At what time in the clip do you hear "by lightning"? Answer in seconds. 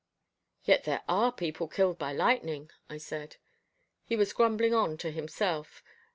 1.99-2.71